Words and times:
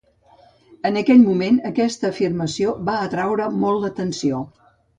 En 0.89 0.97
aquell 1.01 1.21
moment, 1.25 1.59
aquesta 1.71 2.09
afirmació 2.11 2.73
va 2.89 2.97
atreure 3.11 3.51
molt 3.61 3.87
la 3.87 3.95
atenció. 3.97 4.45